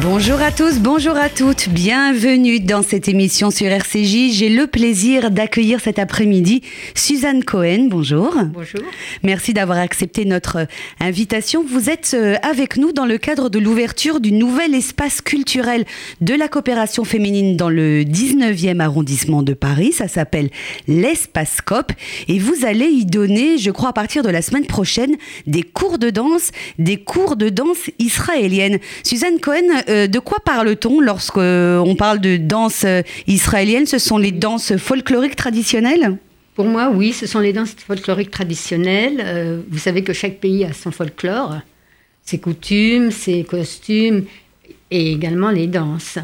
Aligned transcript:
Bonjour 0.00 0.40
à 0.40 0.50
tous, 0.50 0.78
bonjour 0.78 1.16
à 1.16 1.28
toutes, 1.28 1.68
bienvenue 1.68 2.60
dans 2.60 2.82
cette 2.82 3.08
émission 3.08 3.50
sur 3.50 3.66
RCJ. 3.66 4.32
J'ai 4.32 4.48
le 4.48 4.66
plaisir 4.66 5.30
d'accueillir 5.30 5.80
cet 5.80 5.98
après-midi 5.98 6.62
Suzanne 6.94 7.44
Cohen. 7.44 7.88
Bonjour. 7.90 8.34
Bonjour. 8.54 8.80
Merci 9.22 9.52
d'avoir 9.52 9.78
accepté 9.78 10.24
notre 10.24 10.66
invitation. 10.98 11.62
Vous 11.64 11.90
êtes 11.90 12.12
euh, 12.14 12.36
avec 12.42 12.78
nous 12.78 12.92
dans 12.92 13.04
le 13.04 13.18
cadre 13.18 13.50
de 13.50 13.58
l'ouverture 13.58 14.20
du 14.20 14.32
nouvel 14.32 14.74
espace 14.74 15.20
culturel 15.20 15.84
de 16.20 16.34
la 16.34 16.48
coopération 16.48 17.04
féminine 17.04 17.56
dans 17.56 17.68
le 17.68 18.02
19e 18.02 18.80
arrondissement 18.80 19.42
de 19.42 19.52
Paris. 19.52 19.92
Ça 19.92 20.08
s'appelle 20.08 20.50
l'Espace 20.88 21.60
COP 21.60 21.92
et 22.28 22.38
vous 22.38 22.64
allez 22.64 22.86
y 22.86 23.04
donner, 23.04 23.58
je 23.58 23.70
crois 23.70 23.90
à 23.90 23.92
partir 23.92 24.22
de 24.22 24.30
la 24.30 24.40
semaine 24.40 24.66
prochaine, 24.66 25.16
des 25.46 25.62
cours 25.62 25.98
de 25.98 26.10
danse, 26.10 26.50
des 26.78 26.96
cours 26.96 27.36
de 27.36 27.50
danse 27.50 27.90
israélienne. 27.98 28.78
Suzanne 29.02 29.38
Cohen, 29.38 29.81
euh, 29.88 30.06
de 30.06 30.18
quoi 30.18 30.38
parle-t-on 30.44 31.00
lorsqu'on 31.00 31.40
euh, 31.40 31.94
parle 31.94 32.20
de 32.20 32.36
danse 32.36 32.84
euh, 32.84 33.02
israélienne? 33.26 33.86
Ce 33.86 33.98
sont 33.98 34.18
les 34.18 34.32
danses 34.32 34.76
folkloriques 34.76 35.36
traditionnelles? 35.36 36.18
Pour 36.54 36.66
moi, 36.66 36.90
oui, 36.94 37.12
ce 37.12 37.26
sont 37.26 37.40
les 37.40 37.52
danses 37.52 37.74
folkloriques 37.74 38.30
traditionnelles. 38.30 39.62
vous 39.70 39.78
savez 39.78 40.04
que 40.04 40.12
chaque 40.12 40.38
pays 40.38 40.66
a 40.66 40.74
son 40.74 40.90
folklore, 40.90 41.56
ses 42.22 42.38
coutumes, 42.38 43.10
ses 43.10 43.42
costumes 43.44 44.26
et 44.90 45.12
également 45.12 45.50
les 45.50 45.66
danses. 45.66 46.18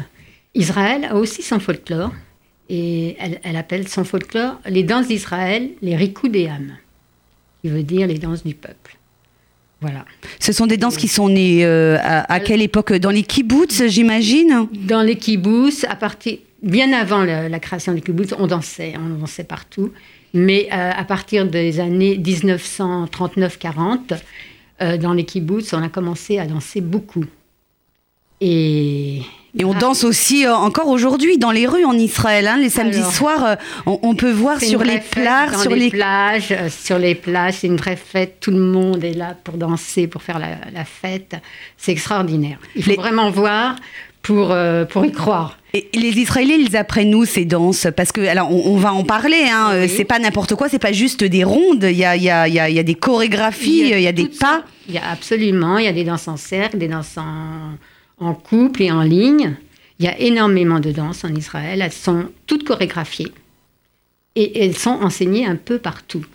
Israël 0.53 1.05
a 1.09 1.15
aussi 1.15 1.41
son 1.41 1.59
folklore 1.59 2.11
et 2.69 3.17
elle, 3.19 3.55
appelle 3.55 3.87
son 3.87 4.03
folklore 4.03 4.59
les 4.67 4.83
danses 4.83 5.07
d'Israël, 5.07 5.71
les 5.81 5.95
rikudéam, 5.95 6.77
qui 7.63 7.69
veut 7.69 7.81
dire 7.81 8.05
les 8.05 8.19
danses 8.19 8.43
du 8.45 8.53
peuple. 8.53 8.98
Voilà. 9.81 10.05
Ce 10.39 10.51
sont 10.51 10.67
des 10.67 10.77
danses 10.77 10.97
qui 10.97 11.07
sont 11.07 11.29
nées 11.29 11.65
euh, 11.65 11.97
à, 12.01 12.39
quelle 12.39 12.61
époque? 12.61 12.93
Dans 12.93 13.11
les 13.11 13.23
kibbutz, 13.23 13.87
j'imagine? 13.87 14.67
Dans 14.73 15.01
les 15.01 15.15
kibbutz, 15.15 15.85
à 15.85 15.95
partir, 15.95 16.37
bien 16.61 16.91
avant 16.91 17.23
la, 17.23 17.59
création 17.59 17.93
des 17.93 18.01
kibbutz, 18.01 18.33
on 18.37 18.47
dansait, 18.47 18.93
on 18.97 19.19
dansait 19.19 19.45
partout. 19.45 19.91
Mais 20.33 20.67
euh, 20.71 20.91
à 20.95 21.03
partir 21.05 21.47
des 21.47 21.79
années 21.79 22.17
1939-40, 22.17 24.17
euh, 24.81 24.97
dans 24.97 25.13
les 25.13 25.23
kibbutz, 25.23 25.73
on 25.73 25.81
a 25.81 25.89
commencé 25.89 26.39
à 26.39 26.45
danser 26.45 26.81
beaucoup. 26.81 27.23
Et 28.41 29.21
et 29.57 29.65
on 29.65 29.73
danse 29.73 30.03
aussi 30.03 30.45
euh, 30.45 30.53
encore 30.53 30.87
aujourd'hui 30.87 31.37
dans 31.37 31.51
les 31.51 31.65
rues 31.65 31.85
en 31.85 31.93
Israël. 31.93 32.47
Hein, 32.47 32.57
les 32.57 32.69
samedis 32.69 33.03
soirs, 33.11 33.45
euh, 33.45 33.55
on, 33.85 34.13
peut 34.13 34.31
voir 34.31 34.61
sur 34.61 34.83
les 34.83 34.99
plages, 34.99 35.57
sur 35.57 35.73
les... 35.73 35.89
plages, 35.89 36.51
euh, 36.51 36.69
sur 36.69 36.99
les 36.99 37.15
plages, 37.15 37.55
c'est 37.55 37.67
une 37.67 37.77
vraie 37.77 37.95
fête. 37.95 38.37
Tout 38.39 38.51
le 38.51 38.59
monde 38.59 39.03
est 39.03 39.15
là 39.15 39.35
pour 39.43 39.55
danser, 39.55 40.07
pour 40.07 40.21
faire 40.21 40.37
la, 40.37 40.85
fête. 40.85 41.35
C'est 41.77 41.91
extraordinaire. 41.91 42.59
Il 42.75 42.83
faut 42.83 42.93
vraiment 42.93 43.31
voir 43.31 43.75
pour, 44.21 44.55
pour 44.89 45.05
y 45.05 45.11
croire. 45.11 45.57
Et 45.73 45.89
les 45.93 46.19
Israéliens, 46.19 46.57
ils 46.59 46.75
apprennent 46.77 47.09
nous 47.09 47.25
ces 47.25 47.45
danses? 47.45 47.87
Parce 47.95 48.11
que 48.11 48.21
alors 48.21 48.51
on, 48.51 48.77
va 48.77 48.93
en 48.93 49.03
parler. 49.03 49.45
Hein, 49.51 49.87
C'est 49.87 50.05
pas 50.05 50.19
n'importe 50.19 50.55
quoi, 50.55 50.69
c'est 50.69 50.79
pas 50.79 50.91
juste 50.91 51.23
des 51.23 51.43
rondes. 51.43 51.83
Il 51.83 51.97
y 51.97 52.05
a, 52.05 52.15
y 52.15 52.29
a, 52.29 52.47
il 52.47 52.53
y 52.53 52.79
a 52.79 52.83
des 52.83 52.95
chorégraphies, 52.95 53.89
il 53.91 53.99
y 53.99 54.07
a, 54.07 54.11
des 54.11 54.27
pas. 54.27 54.63
Il 54.87 54.95
y 54.95 54.97
a 54.97 55.09
absolument, 55.09 55.77
il 55.77 55.85
y 55.85 55.87
a 55.87 55.93
des 55.93 56.03
danses 56.03 56.27
en 56.27 56.37
cercle, 56.37 56.77
des 56.77 56.87
danses 56.87 57.17
en 57.17 57.77
en 58.19 58.33
couple 58.33 58.83
et 58.83 58.91
en 58.91 59.01
ligne. 59.01 59.55
Il 59.99 60.05
y 60.05 60.07
a 60.07 60.19
énormément 60.19 60.79
de 60.79 60.91
danses 60.91 61.23
en 61.23 61.33
Israël. 61.35 61.81
Elles 61.81 61.91
sont 61.91 62.29
toutes 62.47 62.63
chorégraphiées 62.63 63.31
et 64.35 64.63
elles 64.63 64.77
sont 64.77 64.91
enseignées 65.01 65.45
un 65.45 65.57
peu 65.57 65.77
partout. 65.77 66.25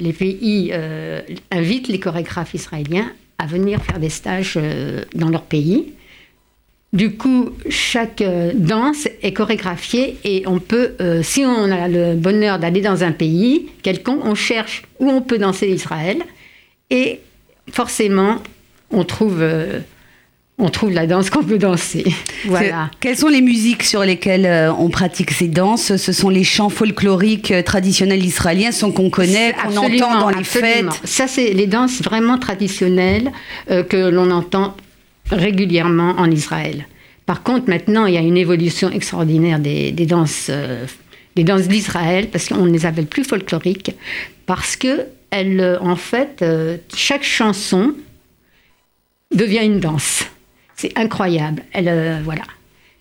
Les 0.00 0.12
pays 0.12 0.70
euh, 0.72 1.20
invitent 1.50 1.88
les 1.88 2.00
chorégraphes 2.00 2.54
israéliens 2.54 3.12
à 3.38 3.46
venir 3.46 3.82
faire 3.82 3.98
des 3.98 4.08
stages 4.08 4.54
euh, 4.56 5.02
dans 5.14 5.28
leur 5.28 5.42
pays. 5.42 5.92
Du 6.92 7.16
coup, 7.16 7.50
chaque 7.68 8.22
euh, 8.22 8.52
danse 8.54 9.08
est 9.22 9.32
chorégraphiée 9.32 10.16
et 10.24 10.44
on 10.46 10.58
peut, 10.58 10.94
si 11.22 11.44
on 11.44 11.70
a 11.70 11.88
le 11.88 12.14
bonheur 12.14 12.58
d'aller 12.58 12.80
dans 12.80 13.04
un 13.04 13.12
pays 13.12 13.68
quelconque, 13.82 14.24
on 14.24 14.34
cherche 14.34 14.84
où 14.98 15.10
on 15.10 15.20
peut 15.20 15.38
danser 15.38 15.68
Israël 15.68 16.18
et 16.90 17.20
forcément, 17.70 18.42
on 18.90 19.04
trouve 19.04 19.44
on 20.58 20.68
trouve 20.68 20.92
la 20.92 21.06
danse 21.06 21.30
qu'on 21.30 21.42
peut 21.42 21.58
danser. 21.58 22.04
Voilà. 22.46 22.90
Quelles 23.00 23.16
sont 23.16 23.28
les 23.28 23.40
musiques 23.40 23.82
sur 23.82 24.04
lesquelles 24.04 24.46
euh, 24.46 24.72
on 24.72 24.88
pratique 24.88 25.32
ces 25.32 25.48
danses? 25.48 25.96
Ce 25.96 26.12
sont 26.12 26.28
les 26.28 26.44
chants 26.44 26.68
folkloriques 26.68 27.50
euh, 27.50 27.62
traditionnels 27.62 28.24
israéliens, 28.24 28.70
ceux 28.70 28.90
qu'on 28.90 29.10
connaît, 29.10 29.52
qu'on 29.54 29.76
entend 29.76 30.20
dans 30.20 30.30
les 30.30 30.44
fêtes. 30.44 30.86
Ça, 31.02 31.26
c'est 31.26 31.52
les 31.52 31.66
danses 31.66 32.02
vraiment 32.02 32.38
traditionnelles 32.38 33.32
euh, 33.70 33.82
que 33.82 33.96
l'on 33.96 34.30
entend 34.30 34.76
régulièrement 35.30 36.14
en 36.18 36.30
Israël. 36.30 36.86
Par 37.26 37.42
contre, 37.42 37.68
maintenant, 37.68 38.06
il 38.06 38.14
y 38.14 38.18
a 38.18 38.20
une 38.20 38.36
évolution 38.36 38.90
extraordinaire 38.90 39.58
des, 39.58 39.92
danses, 39.92 40.50
des 41.34 41.42
danses 41.42 41.66
d'Israël, 41.66 42.28
parce 42.30 42.48
qu'on 42.48 42.66
ne 42.66 42.70
les 42.70 42.84
appelle 42.84 43.06
plus 43.06 43.24
folkloriques, 43.24 43.92
parce 44.44 44.76
que 44.76 45.06
elles, 45.30 45.78
en 45.80 45.96
fait, 45.96 46.44
chaque 46.94 47.24
chanson 47.24 47.94
devient 49.34 49.64
une 49.64 49.80
danse. 49.80 50.26
C'est 50.76 50.96
incroyable. 50.98 51.62
Elle, 51.72 51.88
euh, 51.88 52.18
voilà. 52.24 52.42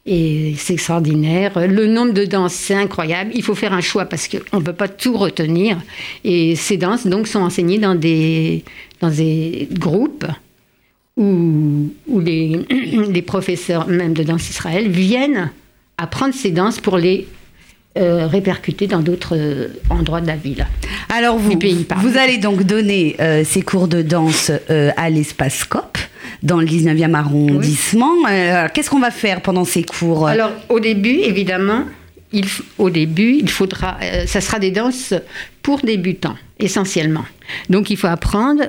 Et 0.06 0.56
c'est 0.58 0.74
extraordinaire. 0.74 1.54
Le 1.68 1.88
nombre 1.88 2.14
de 2.14 2.26
danses, 2.26 2.54
c'est 2.54 2.76
incroyable. 2.76 3.32
Il 3.36 3.44
faut 3.44 3.56
faire 3.56 3.74
un 3.74 3.82
choix 3.82 4.06
parce 4.06 4.28
qu'on 4.28 4.60
ne 4.60 4.64
peut 4.64 4.74
pas 4.74 4.90
tout 4.90 5.18
retenir. 5.18 5.78
Et 6.26 6.56
ces 6.56 6.78
danses, 6.78 7.08
donc, 7.08 7.28
sont 7.28 7.40
enseignées 7.40 7.78
dans 7.78 7.96
des, 7.96 8.64
dans 9.00 9.10
des 9.10 9.70
groupes 9.72 10.26
où, 11.16 11.90
où 12.08 12.20
les, 12.20 12.60
les 13.10 13.22
professeurs 13.22 13.88
même 13.88 14.14
de 14.14 14.24
danse 14.24 14.50
Israël 14.50 14.90
viennent 14.90 15.52
apprendre 15.98 16.34
ces 16.34 16.52
danses 16.52 16.80
pour 16.80 16.98
les 16.98 17.28
euh, 17.96 18.26
répercuter 18.26 18.88
dans 18.88 19.02
d'autres 19.02 19.38
euh, 19.38 19.68
endroits 19.90 20.20
de 20.20 20.28
la 20.28 20.36
ville. 20.36 20.66
Alors 21.10 21.38
vous, 21.38 21.56
pays, 21.58 21.86
vous 21.98 22.18
allez 22.18 22.40
donc 22.40 22.64
donner 22.64 23.16
ces 23.46 23.62
cours 23.62 23.88
de 23.88 24.02
danse 24.02 24.52
à 24.70 25.10
l'espace 25.12 25.64
COP 25.64 25.98
dans 26.44 26.60
le 26.60 26.66
19e 26.68 27.14
arrondissement. 27.14 28.14
Euh, 28.30 28.68
qu'est-ce 28.74 28.90
qu'on 28.90 29.00
va 29.00 29.12
faire 29.12 29.42
pendant 29.42 29.66
ces 29.66 29.84
cours 29.84 30.28
Alors, 30.28 30.52
au 30.70 30.80
début, 30.80 31.20
évidemment, 31.22 31.86
il, 32.34 32.46
au 32.78 32.90
début, 32.90 33.38
il 33.40 33.50
faudra, 33.50 33.98
euh, 34.04 34.26
ça 34.28 34.42
sera 34.42 34.60
des 34.60 34.72
danses 34.72 35.14
pour 35.62 35.80
débutants, 35.80 36.36
essentiellement. 36.60 37.26
Donc, 37.70 37.90
il 37.90 37.98
faut 37.98 38.08
apprendre, 38.08 38.64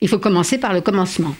il 0.00 0.08
faut 0.08 0.18
commencer 0.18 0.58
par 0.58 0.74
le 0.74 0.82
commencement 0.82 1.34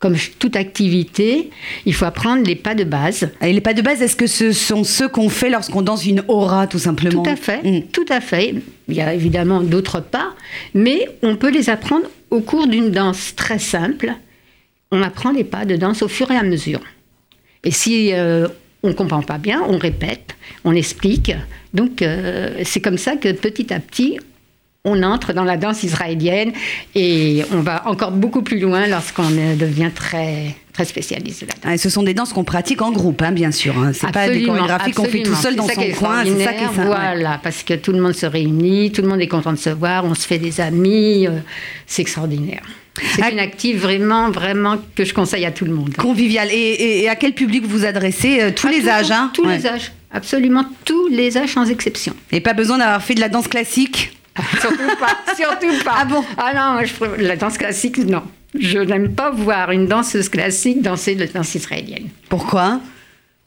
comme 0.00 0.16
toute 0.38 0.54
activité, 0.56 1.48
il 1.86 1.94
faut 1.94 2.04
apprendre 2.04 2.42
les 2.44 2.56
pas 2.56 2.74
de 2.74 2.84
base. 2.84 3.30
Et 3.40 3.54
les 3.54 3.62
pas 3.62 3.72
de 3.72 3.80
base, 3.80 4.02
est-ce 4.02 4.16
que 4.16 4.26
ce 4.26 4.52
sont 4.52 4.84
ceux 4.84 5.08
qu'on 5.08 5.30
fait 5.30 5.48
lorsqu'on 5.48 5.80
danse 5.80 6.04
une 6.04 6.22
aura, 6.28 6.66
tout 6.66 6.78
simplement 6.78 7.22
Tout 7.22 7.30
à 7.30 7.36
fait, 7.36 7.62
mm. 7.62 7.82
tout 7.90 8.04
à 8.10 8.20
fait. 8.20 8.54
Il 8.88 8.94
y 8.94 9.00
a 9.00 9.14
évidemment 9.14 9.62
d'autres 9.62 10.00
pas, 10.00 10.34
mais 10.74 11.08
on 11.22 11.36
peut 11.36 11.48
les 11.48 11.70
apprendre 11.70 12.04
au 12.30 12.40
cours 12.40 12.66
d'une 12.66 12.90
danse 12.90 13.34
très 13.34 13.58
simple 13.58 14.12
on 14.94 15.02
apprend 15.02 15.32
les 15.32 15.42
pas 15.42 15.64
de 15.64 15.74
danse 15.74 16.02
au 16.02 16.08
fur 16.08 16.30
et 16.30 16.36
à 16.36 16.44
mesure. 16.44 16.80
Et 17.64 17.72
si 17.72 18.12
euh, 18.12 18.46
on 18.84 18.88
ne 18.88 18.92
comprend 18.92 19.22
pas 19.22 19.38
bien, 19.38 19.60
on 19.66 19.76
répète, 19.76 20.36
on 20.64 20.72
explique. 20.72 21.32
Donc 21.72 22.00
euh, 22.00 22.62
c'est 22.64 22.80
comme 22.80 22.98
ça 22.98 23.16
que 23.16 23.32
petit 23.32 23.74
à 23.74 23.80
petit, 23.80 24.20
on 24.86 25.02
entre 25.02 25.32
dans 25.32 25.44
la 25.44 25.56
danse 25.56 25.82
israélienne 25.82 26.52
et 26.94 27.42
on 27.52 27.60
va 27.60 27.88
encore 27.88 28.10
beaucoup 28.10 28.42
plus 28.42 28.60
loin 28.60 28.86
lorsqu'on 28.86 29.30
devient 29.58 29.90
très 29.94 30.54
très 30.74 30.84
spécialisé. 30.84 31.46
Et 31.70 31.78
ce 31.78 31.88
sont 31.88 32.02
des 32.02 32.14
danses 32.14 32.32
qu'on 32.32 32.44
pratique 32.44 32.82
en 32.82 32.90
groupe, 32.90 33.22
hein, 33.22 33.30
bien 33.30 33.52
sûr. 33.52 33.78
Hein. 33.78 33.92
C'est 33.94 34.10
pas 34.10 34.28
des 34.28 34.42
chorégraphies 34.42 34.90
qu'on 34.90 35.04
fait 35.04 35.22
tout 35.22 35.34
seul 35.34 35.54
dans 35.56 35.68
son 35.68 35.80
coin. 35.98 36.24
C'est 36.24 36.44
ça 36.44 36.52
qui 36.52 36.64
est 36.64 36.84
Voilà, 36.84 37.40
parce 37.42 37.62
que 37.62 37.74
tout 37.74 37.92
le 37.92 38.00
monde 38.00 38.12
se 38.12 38.26
réunit, 38.26 38.90
tout 38.90 39.00
le 39.00 39.08
monde 39.08 39.22
est 39.22 39.28
content 39.28 39.52
de 39.52 39.58
se 39.58 39.70
voir, 39.70 40.04
on 40.04 40.14
se 40.14 40.26
fait 40.26 40.38
des 40.38 40.60
amis, 40.60 41.28
euh, 41.28 41.38
c'est 41.86 42.02
extraordinaire. 42.02 42.62
C'est 43.16 43.32
une 43.32 43.38
active 43.38 43.80
vraiment, 43.80 44.30
vraiment 44.30 44.76
que 44.94 45.04
je 45.04 45.14
conseille 45.14 45.44
à 45.46 45.52
tout 45.52 45.64
le 45.64 45.72
monde. 45.72 45.94
Convivial. 45.96 46.48
Et, 46.52 47.08
à 47.08 47.16
quel 47.16 47.34
public 47.34 47.64
vous 47.66 47.84
adressez 47.84 48.40
euh, 48.40 48.50
Tous 48.54 48.68
les 48.68 48.88
âges, 48.88 49.10
hein 49.10 49.30
Tous 49.32 49.46
les 49.46 49.66
âges, 49.66 49.92
absolument 50.12 50.64
tous 50.84 51.08
les 51.08 51.38
âges 51.38 51.54
sans 51.54 51.70
exception. 51.70 52.14
Et 52.32 52.40
pas 52.40 52.52
besoin 52.52 52.78
d'avoir 52.78 53.02
fait 53.02 53.14
de 53.14 53.20
la 53.20 53.28
danse 53.28 53.48
classique 53.48 54.13
Surtout 54.60 54.96
pas, 54.98 55.34
surtout 55.36 55.84
pas. 55.84 55.94
Ah 55.98 56.04
bon 56.04 56.24
Ah 56.36 56.52
non, 56.54 56.84
je, 56.84 57.22
la 57.22 57.36
danse 57.36 57.56
classique, 57.56 57.98
non. 57.98 58.22
Je 58.58 58.78
n'aime 58.78 59.14
pas 59.14 59.30
voir 59.30 59.70
une 59.70 59.86
danseuse 59.86 60.28
classique 60.28 60.82
danser 60.82 61.14
de 61.14 61.20
la 61.20 61.26
danse 61.26 61.54
israélienne. 61.54 62.08
Pourquoi? 62.28 62.80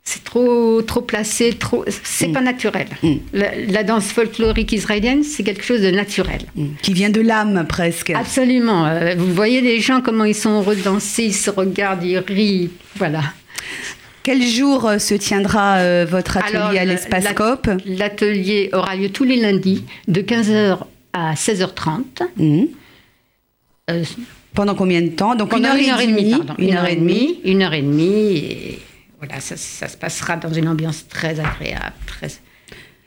C'est 0.03 0.23
trop, 0.23 0.81
trop 0.81 1.01
placé, 1.01 1.51
trop. 1.51 1.83
C'est 2.03 2.29
mm. 2.29 2.33
pas 2.33 2.41
naturel. 2.41 2.87
Mm. 3.03 3.15
La, 3.33 3.83
danse 3.83 4.05
folklorique 4.05 4.71
israélienne, 4.71 5.23
c'est 5.23 5.43
quelque 5.43 5.65
chose 5.65 5.81
de 5.81 5.91
naturel. 5.91 6.43
Mm. 6.55 6.67
Qui 6.81 6.93
vient 6.93 7.09
de 7.09 7.19
l'âme 7.19 7.65
presque. 7.67 8.11
Absolument. 8.11 8.85
Euh, 8.85 9.15
vous 9.17 9.33
voyez 9.33 9.59
les 9.59 9.81
gens, 9.81 9.99
comment 9.99 10.23
ils 10.23 10.35
sont 10.35 10.61
heureux 10.61 10.77
de 10.77 10.81
danser, 10.81 11.23
ils 11.23 11.33
se 11.33 11.49
regardent, 11.49 12.05
ils 12.05 12.19
rient. 12.19 12.69
Voilà. 12.95 13.21
Quel 14.27 14.43
jour 14.45 14.91
se 14.99 15.13
tiendra 15.13 16.03
votre 16.03 16.35
atelier 16.35 16.79
à 16.79 16.83
l'espace 16.83 17.33
COP 17.33 17.69
L'atelier 17.85 18.69
aura 18.73 18.97
lieu 18.97 19.07
tous 19.07 19.23
les 19.23 19.37
lundis 19.37 19.85
de 20.09 20.19
15h 20.19 20.79
à 21.13 21.33
16h30. 21.33 22.03
Mmh. 22.35 22.63
Pendant 24.53 24.75
combien 24.75 25.01
de 25.01 25.07
temps? 25.07 25.33
Donc 25.35 25.55
une 25.55 25.65
heure, 25.65 25.77
et 25.77 26.07
demie. 26.07 26.35
Une, 26.57 26.73
heure, 26.73 26.87
et 26.89 26.97
demie. 26.97 27.39
Une 27.45 27.61
heure 27.61 27.73
et 27.73 27.81
demie. 27.81 28.35
Et 28.35 28.79
voilà, 29.19 29.39
ça, 29.39 29.55
ça, 29.55 29.87
se 29.87 29.95
passera 29.95 30.35
dans 30.35 30.51
une 30.51 30.67
ambiance 30.67 31.07
très 31.07 31.39
agréable, 31.39 31.95
très, 32.05 32.27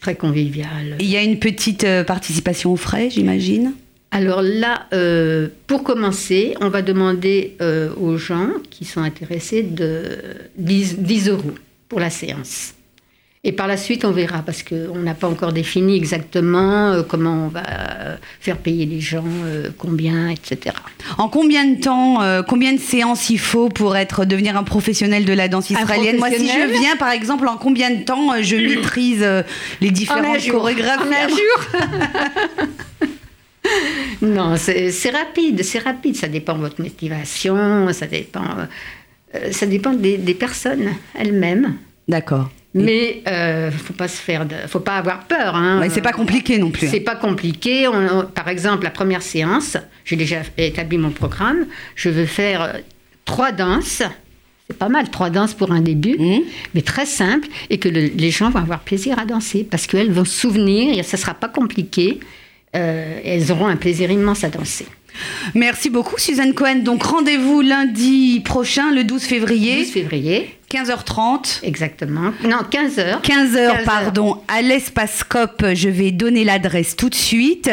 très 0.01 0.15
conviviale. 0.15 0.97
Il 1.01 1.11
y 1.11 1.19
a 1.19 1.23
une 1.23 1.39
petite 1.39 1.87
participation 2.07 2.73
aux 2.73 2.77
frais, 2.77 3.11
j'imagine? 3.11 3.75
Alors 4.13 4.43
là, 4.43 4.87
euh, 4.93 5.49
pour 5.67 5.85
commencer, 5.85 6.57
on 6.61 6.69
va 6.69 6.83
demander 6.83 7.57
euh, 7.63 7.91
aux 8.01 8.17
gens 8.17 8.49
qui 8.69 8.85
sont 8.85 9.03
intéressés 9.03 9.63
de 9.63 10.19
10, 10.57 11.29
euros 11.29 11.55
pour 11.89 12.01
la 12.01 12.11
séance. 12.11 12.75
Et 13.43 13.53
par 13.53 13.69
la 13.69 13.79
suite, 13.79 14.05
on 14.05 14.11
verra, 14.11 14.43
parce 14.43 14.63
qu'on 14.63 14.99
n'a 14.99 15.15
pas 15.15 15.29
encore 15.29 15.53
défini 15.53 15.97
exactement 15.97 16.91
euh, 16.91 17.03
comment 17.03 17.47
on 17.47 17.49
va 17.49 17.63
faire 18.41 18.59
payer 18.59 18.85
les 18.85 19.01
gens, 19.01 19.25
combien, 19.79 20.29
etc. 20.29 20.75
En 21.17 21.29
combien 21.29 21.65
de 21.65 21.81
temps, 21.81 22.19
combien 22.47 22.75
de 22.75 22.81
séances 22.81 23.31
il 23.31 23.39
faut 23.39 23.69
pour 23.69 23.97
être 23.97 24.25
devenir 24.25 24.57
un 24.57 24.65
professionnel 24.65 25.25
de 25.25 25.33
la 25.33 25.47
danse 25.47 25.71
israélienne? 25.71 26.19
Moi, 26.19 26.31
si 26.31 26.49
je 26.49 26.79
viens, 26.81 26.97
par 26.97 27.13
exemple, 27.13 27.47
en 27.47 27.57
combien 27.57 27.91
de 27.91 28.03
temps 28.03 28.43
je 28.43 28.57
maîtrise 28.57 29.25
les 29.81 29.91
différentes 29.91 30.47
chorégraphies? 30.51 31.05
En 31.05 31.25
un 31.25 31.29
jour 31.29 33.09
non, 34.23 34.57
c'est 34.57 35.11
rapide, 35.11 35.63
c'est 35.63 35.79
rapide. 35.79 36.17
Ça 36.17 36.29
dépend 36.29 36.55
de 36.55 36.61
votre 36.61 36.81
motivation, 36.81 37.93
ça 37.93 38.07
dépend, 38.07 38.45
euh, 39.35 39.53
ça 39.53 39.67
dépend 39.67 39.93
des, 39.93 40.19
personnes 40.35 40.91
elles-mêmes. 41.15 41.77
D'accord. 42.09 42.51
Mais 42.73 43.23
euh, 43.27 43.73
faut 43.73 43.95
pas 43.95 44.07
se 44.07 44.21
faire, 44.21 44.47
faut 44.69 44.81
pas 44.81 44.97
avoir 44.97 45.25
peur. 45.25 45.57
Hein. 45.57 45.83
c'est 45.91 46.03
pas 46.03 46.13
compliqué 46.13 46.59
non 46.59 46.71
plus. 46.71 46.87
C'est 46.87 47.01
pas 47.01 47.17
compliqué. 47.17 47.89
par 48.35 48.49
exemple, 48.49 48.85
la 48.85 48.91
première 48.91 49.23
séance, 49.23 49.77
j'ai 50.05 50.17
déjà 50.17 50.43
établi 50.57 50.97
mon 50.97 51.11
programme. 51.11 51.67
Je 51.97 52.11
veux 52.11 52.27
faire 52.27 52.63
euh, 52.63 52.73
trois 53.25 53.51
danses. 53.51 54.03
C'est 54.69 54.79
pas 54.79 54.89
mal, 54.89 55.11
trois 55.11 55.31
danses 55.31 55.53
pour 55.53 55.73
un 55.73 55.81
début, 55.81 56.17
mmh. 56.17 56.43
mais 56.75 56.83
très 56.83 57.07
simple, 57.07 57.49
et 57.71 57.79
que 57.79 57.89
les 57.89 58.31
gens 58.31 58.51
vont 58.51 58.61
avoir 58.61 58.79
plaisir 58.79 59.19
à 59.19 59.25
danser 59.25 59.67
parce 59.69 59.89
qu'elles 59.89 60.13
vont 60.13 60.25
se 60.25 60.31
souvenir, 60.31 60.97
et 60.97 61.03
ça 61.03 61.17
sera 61.17 61.35
pas 61.35 61.49
compliqué. 61.49 62.21
Euh, 62.77 63.21
elles 63.25 63.51
auront 63.51 63.67
un 63.67 63.77
plaisir 63.77 64.11
immense 64.11 64.45
à 64.45 64.49
danser. 64.49 64.87
Merci 65.55 65.91
beaucoup 65.91 66.19
Suzanne 66.19 66.55
Cohen. 66.55 66.77
Donc 66.77 67.03
rendez-vous 67.03 67.61
lundi 67.63 68.41
prochain, 68.41 68.93
le 68.93 69.05
12 69.05 69.23
février. 69.23 69.79
12 69.79 69.91
février. 69.91 70.60
15h30. 70.71 71.65
Exactement. 71.65 72.33
Non, 72.45 72.59
15h. 72.71 73.23
15h, 73.23 73.85
pardon, 73.85 74.41
à 74.47 74.63
l'espace 74.63 75.25
COP. 75.25 75.65
Je 75.75 75.89
vais 75.89 76.13
donner 76.13 76.45
l'adresse 76.45 76.95
tout 76.95 77.09
de 77.09 77.15
suite. 77.15 77.71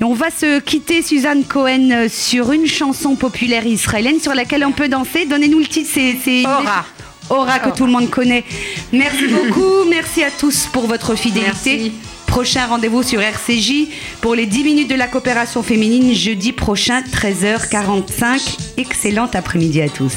Et 0.00 0.04
on 0.04 0.14
va 0.14 0.30
se 0.30 0.60
quitter, 0.60 1.02
Suzanne 1.02 1.44
Cohen, 1.44 2.06
sur 2.08 2.52
une 2.52 2.66
chanson 2.66 3.16
populaire 3.16 3.66
israélienne 3.66 4.20
sur 4.20 4.34
laquelle 4.34 4.64
on 4.64 4.72
peut 4.72 4.88
danser. 4.88 5.26
Donnez-nous 5.26 5.58
le 5.58 5.66
titre, 5.66 5.90
c'est... 5.92 6.46
Aura. 6.46 6.86
Aura 7.28 7.58
que 7.58 7.76
tout 7.76 7.86
le 7.86 7.92
monde 7.92 8.08
connaît. 8.08 8.44
Merci 8.92 9.26
beaucoup, 9.26 9.84
merci 9.90 10.22
à 10.22 10.30
tous 10.30 10.68
pour 10.72 10.86
votre 10.86 11.16
fidélité. 11.16 11.90
Prochain 12.26 12.66
rendez-vous 12.66 13.02
sur 13.02 13.20
RCJ 13.20 13.88
pour 14.20 14.34
les 14.34 14.46
10 14.46 14.64
minutes 14.64 14.90
de 14.90 14.94
la 14.94 15.08
coopération 15.08 15.62
féminine 15.62 16.14
jeudi 16.14 16.52
prochain 16.52 17.00
13h45. 17.00 18.58
Excellent 18.76 19.30
après-midi 19.32 19.80
à 19.80 19.88
tous. 19.88 20.12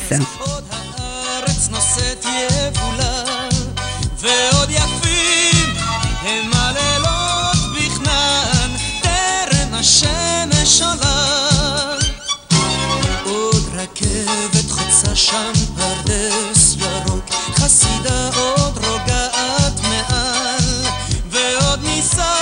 הכניסה, 21.99 22.33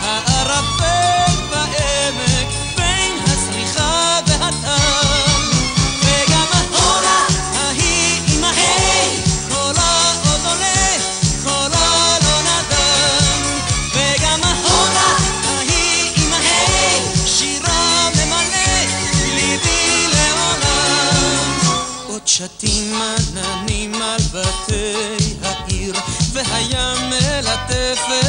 הערפל 0.00 1.32
בעמק, 1.50 2.48
בין 2.76 3.18
הזריחה 3.26 4.18
והטעם. 4.26 5.50
וגם 6.02 6.46
האורה 6.52 7.26
ההיא 7.54 8.20
עם 8.28 8.44
ההי, 8.44 9.22
קולה 9.48 10.12
עוד 10.24 10.40
עולה, 10.46 10.96
קולה 11.44 12.18
לא 12.22 12.40
נדם. 12.42 13.42
וגם 13.94 14.40
האורה 14.44 15.16
ההיא 15.44 16.12
עם 16.16 16.32
ההי, 16.32 17.00
שירה 17.26 18.08
ממלא, 18.14 18.84
ליבי 19.34 20.06
לעולם. 20.08 21.58
עוד 22.08 22.22
שתים 22.26 22.94
עננים 23.02 23.94
על 23.94 24.20
בתי 24.32 25.16
העיר, 25.42 25.94
והים 26.32 27.10
מלטפת 27.10 28.25